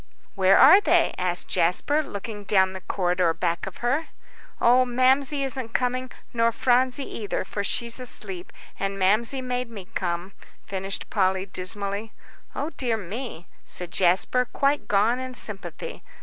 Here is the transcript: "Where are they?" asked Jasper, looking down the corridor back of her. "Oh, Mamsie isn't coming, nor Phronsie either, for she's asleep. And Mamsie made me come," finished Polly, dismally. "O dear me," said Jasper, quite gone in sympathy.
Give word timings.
"Where 0.33 0.57
are 0.57 0.81
they?" 0.81 1.13
asked 1.19 1.47
Jasper, 1.47 2.01
looking 2.01 2.43
down 2.43 2.73
the 2.73 2.81
corridor 2.81 3.35
back 3.35 3.67
of 3.67 3.77
her. 3.85 4.07
"Oh, 4.59 4.83
Mamsie 4.83 5.43
isn't 5.43 5.75
coming, 5.75 6.11
nor 6.33 6.51
Phronsie 6.51 7.03
either, 7.05 7.43
for 7.43 7.63
she's 7.63 7.99
asleep. 7.99 8.51
And 8.79 8.97
Mamsie 8.97 9.43
made 9.43 9.69
me 9.69 9.89
come," 9.93 10.31
finished 10.65 11.11
Polly, 11.11 11.45
dismally. 11.45 12.13
"O 12.55 12.71
dear 12.71 12.97
me," 12.97 13.47
said 13.63 13.91
Jasper, 13.91 14.45
quite 14.51 14.87
gone 14.87 15.19
in 15.19 15.35
sympathy. 15.35 16.01